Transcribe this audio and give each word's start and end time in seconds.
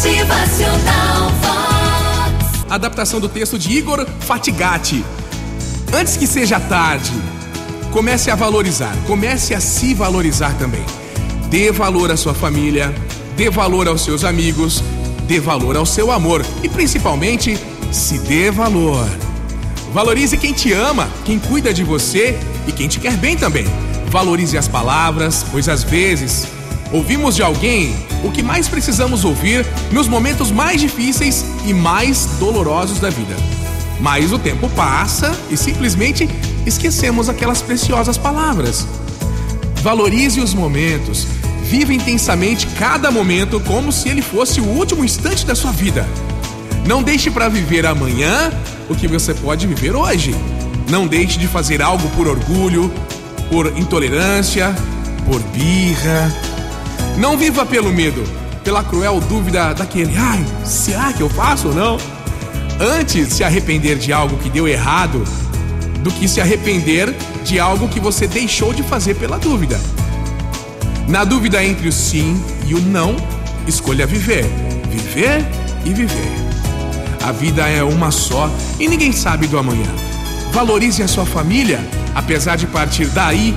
Motivacional 0.00 1.28
Vox. 1.42 2.64
Adaptação 2.70 3.20
do 3.20 3.28
texto 3.28 3.58
de 3.58 3.70
Igor 3.70 4.06
Fatigati. 4.20 5.04
Antes 5.92 6.16
que 6.16 6.26
seja 6.26 6.58
tarde, 6.58 7.12
comece 7.92 8.30
a 8.30 8.34
valorizar, 8.34 8.96
comece 9.06 9.54
a 9.54 9.60
se 9.60 9.92
valorizar 9.92 10.56
também. 10.56 10.82
Dê 11.50 11.70
valor 11.70 12.10
à 12.10 12.16
sua 12.16 12.32
família, 12.32 12.94
dê 13.36 13.50
valor 13.50 13.86
aos 13.88 14.02
seus 14.02 14.24
amigos, 14.24 14.82
dê 15.28 15.38
valor 15.38 15.76
ao 15.76 15.84
seu 15.84 16.10
amor 16.10 16.46
e 16.62 16.68
principalmente 16.70 17.58
se 17.92 18.18
dê 18.20 18.50
valor. 18.50 19.06
Valorize 19.92 20.38
quem 20.38 20.54
te 20.54 20.72
ama, 20.72 21.10
quem 21.26 21.38
cuida 21.38 21.74
de 21.74 21.84
você 21.84 22.38
e 22.66 22.72
quem 22.72 22.88
te 22.88 22.98
quer 22.98 23.18
bem 23.18 23.36
também. 23.36 23.66
Valorize 24.06 24.56
as 24.56 24.66
palavras, 24.66 25.44
pois 25.50 25.68
às 25.68 25.82
vezes 25.82 26.48
ouvimos 26.92 27.36
de 27.36 27.42
alguém 27.42 27.94
o 28.22 28.30
que 28.30 28.42
mais 28.42 28.68
precisamos 28.68 29.24
ouvir 29.24 29.66
nos 29.92 30.08
momentos 30.08 30.50
mais 30.50 30.80
difíceis 30.80 31.44
e 31.64 31.72
mais 31.72 32.26
dolorosos 32.38 32.98
da 32.98 33.10
vida. 33.10 33.36
Mas 34.00 34.32
o 34.32 34.38
tempo 34.38 34.68
passa 34.70 35.36
e 35.50 35.56
simplesmente 35.56 36.28
esquecemos 36.66 37.28
aquelas 37.28 37.62
preciosas 37.62 38.16
palavras. 38.16 38.86
Valorize 39.82 40.40
os 40.40 40.54
momentos, 40.54 41.26
viva 41.64 41.92
intensamente 41.92 42.66
cada 42.78 43.10
momento 43.10 43.60
como 43.60 43.92
se 43.92 44.08
ele 44.08 44.22
fosse 44.22 44.60
o 44.60 44.64
último 44.64 45.04
instante 45.04 45.46
da 45.46 45.54
sua 45.54 45.70
vida. 45.70 46.06
Não 46.86 47.02
deixe 47.02 47.30
para 47.30 47.48
viver 47.48 47.86
amanhã 47.86 48.50
o 48.88 48.94
que 48.94 49.06
você 49.06 49.32
pode 49.34 49.66
viver 49.66 49.94
hoje. 49.94 50.34
Não 50.88 51.06
deixe 51.06 51.38
de 51.38 51.46
fazer 51.46 51.80
algo 51.80 52.08
por 52.10 52.26
orgulho, 52.26 52.92
por 53.48 53.66
intolerância, 53.78 54.74
por 55.26 55.40
birra. 55.40 56.49
Não 57.20 57.36
viva 57.36 57.66
pelo 57.66 57.92
medo, 57.92 58.24
pela 58.64 58.82
cruel 58.82 59.20
dúvida 59.20 59.74
daquele, 59.74 60.16
ai, 60.16 60.42
será 60.64 61.12
que 61.12 61.20
eu 61.20 61.28
faço 61.28 61.68
ou 61.68 61.74
não? 61.74 61.98
Antes 62.80 63.34
se 63.34 63.44
arrepender 63.44 63.98
de 63.98 64.10
algo 64.10 64.38
que 64.38 64.48
deu 64.48 64.66
errado 64.66 65.22
do 66.02 66.10
que 66.10 66.26
se 66.26 66.40
arrepender 66.40 67.14
de 67.44 67.60
algo 67.60 67.88
que 67.88 68.00
você 68.00 68.26
deixou 68.26 68.72
de 68.72 68.82
fazer 68.82 69.16
pela 69.16 69.38
dúvida. 69.38 69.78
Na 71.06 71.22
dúvida 71.22 71.62
entre 71.62 71.88
o 71.88 71.92
sim 71.92 72.42
e 72.66 72.72
o 72.72 72.80
não, 72.80 73.14
escolha 73.66 74.06
viver. 74.06 74.46
Viver 74.88 75.44
e 75.84 75.92
viver. 75.92 76.32
A 77.22 77.32
vida 77.32 77.68
é 77.68 77.82
uma 77.82 78.10
só 78.10 78.50
e 78.78 78.88
ninguém 78.88 79.12
sabe 79.12 79.46
do 79.46 79.58
amanhã. 79.58 79.94
Valorize 80.52 81.02
a 81.02 81.08
sua 81.08 81.26
família, 81.26 81.86
apesar 82.14 82.56
de 82.56 82.66
partir 82.66 83.08
daí 83.08 83.54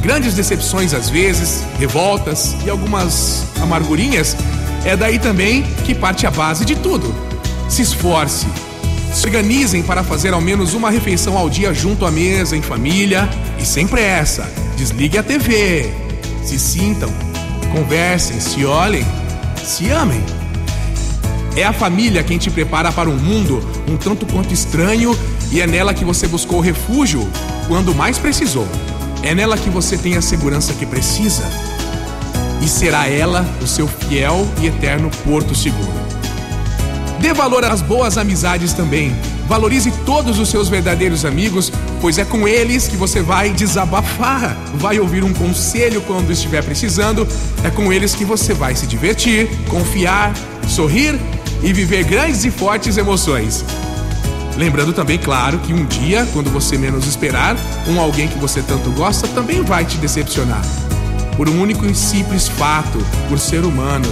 grandes 0.00 0.34
decepções 0.34 0.94
às 0.94 1.08
vezes, 1.08 1.64
revoltas 1.78 2.56
e 2.64 2.70
algumas 2.70 3.44
amargurinhas, 3.60 4.36
é 4.84 4.96
daí 4.96 5.18
também 5.18 5.62
que 5.84 5.94
parte 5.94 6.26
a 6.26 6.30
base 6.30 6.64
de 6.64 6.74
tudo. 6.74 7.14
Se 7.68 7.82
esforce, 7.82 8.46
se 9.12 9.26
organizem 9.26 9.82
para 9.82 10.02
fazer 10.02 10.32
ao 10.32 10.40
menos 10.40 10.74
uma 10.74 10.90
refeição 10.90 11.36
ao 11.36 11.50
dia 11.50 11.74
junto 11.74 12.06
à 12.06 12.10
mesa, 12.10 12.56
em 12.56 12.62
família 12.62 13.28
e 13.58 13.64
sem 13.64 13.86
pressa. 13.86 14.50
Desligue 14.76 15.18
a 15.18 15.22
TV. 15.22 15.92
Se 16.42 16.58
sintam, 16.58 17.12
conversem, 17.72 18.40
se 18.40 18.64
olhem, 18.64 19.06
se 19.62 19.90
amem. 19.90 20.22
É 21.56 21.64
a 21.64 21.72
família 21.72 22.22
quem 22.22 22.38
te 22.38 22.50
prepara 22.50 22.90
para 22.92 23.08
um 23.08 23.16
mundo 23.16 23.62
um 23.88 23.96
tanto 23.96 24.24
quanto 24.24 24.54
estranho 24.54 25.16
e 25.50 25.60
é 25.60 25.66
nela 25.66 25.92
que 25.92 26.04
você 26.04 26.28
buscou 26.28 26.60
refúgio 26.60 27.28
quando 27.66 27.94
mais 27.94 28.18
precisou. 28.18 28.66
É 29.22 29.34
nela 29.34 29.56
que 29.56 29.68
você 29.68 29.98
tem 29.98 30.16
a 30.16 30.22
segurança 30.22 30.72
que 30.72 30.86
precisa. 30.86 31.44
E 32.62 32.68
será 32.68 33.06
ela 33.06 33.46
o 33.62 33.66
seu 33.66 33.86
fiel 33.86 34.46
e 34.60 34.66
eterno 34.66 35.10
porto 35.24 35.54
seguro. 35.54 35.92
Dê 37.20 37.34
valor 37.34 37.64
às 37.64 37.82
boas 37.82 38.16
amizades 38.16 38.72
também. 38.72 39.14
Valorize 39.46 39.90
todos 40.06 40.38
os 40.38 40.48
seus 40.48 40.68
verdadeiros 40.68 41.24
amigos, 41.24 41.72
pois 42.00 42.18
é 42.18 42.24
com 42.24 42.46
eles 42.46 42.86
que 42.86 42.96
você 42.96 43.20
vai 43.20 43.50
desabafar, 43.50 44.56
vai 44.74 44.98
ouvir 45.00 45.24
um 45.24 45.34
conselho 45.34 46.00
quando 46.02 46.30
estiver 46.30 46.62
precisando, 46.62 47.26
é 47.64 47.68
com 47.68 47.92
eles 47.92 48.14
que 48.14 48.24
você 48.24 48.54
vai 48.54 48.74
se 48.76 48.86
divertir, 48.86 49.48
confiar, 49.68 50.32
sorrir 50.68 51.18
e 51.62 51.72
viver 51.72 52.04
grandes 52.04 52.44
e 52.44 52.50
fortes 52.50 52.96
emoções. 52.96 53.64
Lembrando 54.56 54.92
também, 54.92 55.18
claro, 55.18 55.58
que 55.58 55.72
um 55.72 55.84
dia, 55.86 56.26
quando 56.32 56.50
você 56.50 56.76
menos 56.76 57.06
esperar, 57.06 57.56
um 57.86 58.00
alguém 58.00 58.28
que 58.28 58.38
você 58.38 58.62
tanto 58.62 58.90
gosta 58.90 59.26
também 59.28 59.62
vai 59.62 59.84
te 59.84 59.96
decepcionar. 59.96 60.62
Por 61.36 61.48
um 61.48 61.60
único 61.60 61.86
e 61.86 61.94
simples 61.94 62.48
fato, 62.48 62.98
por 63.28 63.38
ser 63.38 63.64
humano. 63.64 64.06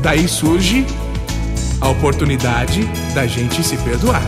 Daí 0.00 0.26
surge 0.26 0.86
a 1.80 1.88
oportunidade 1.88 2.84
da 3.14 3.26
gente 3.26 3.62
se 3.62 3.76
perdoar. 3.78 4.22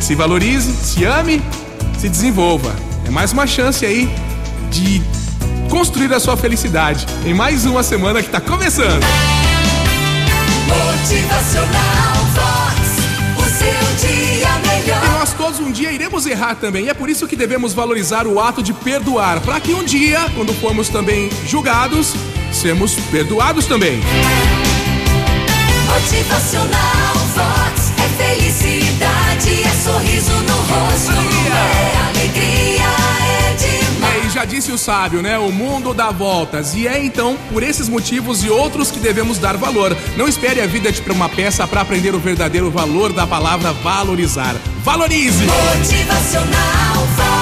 Se 0.00 0.14
valorize, 0.14 0.72
se 0.72 1.04
ame, 1.04 1.42
se 1.98 2.08
desenvolva. 2.08 2.74
É 3.06 3.10
mais 3.10 3.32
uma 3.32 3.46
chance 3.46 3.84
aí 3.84 4.08
de 4.70 5.02
construir 5.68 6.12
a 6.12 6.20
sua 6.20 6.36
felicidade 6.36 7.06
em 7.24 7.34
mais 7.34 7.64
uma 7.64 7.82
semana 7.82 8.20
que 8.20 8.28
está 8.28 8.40
começando. 8.40 9.37
Dia 15.88 15.92
iremos 15.92 16.26
errar 16.26 16.54
também. 16.54 16.86
E 16.86 16.88
é 16.88 16.94
por 16.94 17.08
isso 17.08 17.26
que 17.26 17.36
devemos 17.36 17.72
valorizar 17.72 18.26
o 18.26 18.38
ato 18.38 18.62
de 18.62 18.72
perdoar, 18.72 19.40
para 19.40 19.58
que 19.60 19.72
um 19.72 19.82
dia, 19.82 20.30
quando 20.34 20.52
formos 20.54 20.88
também 20.88 21.30
julgados, 21.46 22.14
sermos 22.52 22.94
perdoados 23.10 23.66
também. 23.66 24.00
Motivacional 25.86 27.14
Vox. 27.34 27.92
É 27.98 28.34
felicidade, 28.34 28.87
disse 34.48 34.72
o 34.72 34.78
sábio, 34.78 35.22
né? 35.22 35.38
O 35.38 35.52
mundo 35.52 35.94
dá 35.94 36.10
voltas. 36.10 36.74
E 36.74 36.88
é 36.88 37.04
então 37.04 37.36
por 37.52 37.62
esses 37.62 37.88
motivos 37.88 38.42
e 38.42 38.48
outros 38.48 38.90
que 38.90 38.98
devemos 38.98 39.38
dar 39.38 39.56
valor. 39.56 39.96
Não 40.16 40.26
espere 40.26 40.60
a 40.60 40.66
vida 40.66 40.92
para 40.92 41.12
uma 41.12 41.28
peça 41.28 41.66
para 41.68 41.82
aprender 41.82 42.14
o 42.14 42.18
verdadeiro 42.18 42.70
valor 42.70 43.12
da 43.12 43.26
palavra 43.26 43.72
valorizar. 43.72 44.56
Valorize! 44.82 45.44
Motivacional. 45.44 47.37